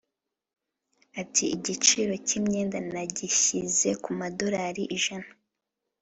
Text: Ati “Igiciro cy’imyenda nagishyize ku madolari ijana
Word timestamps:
Ati 1.21 1.45
“Igiciro 1.55 2.13
cy’imyenda 2.27 2.77
nagishyize 2.91 3.89
ku 4.03 4.09
madolari 4.19 4.83
ijana 4.97 5.29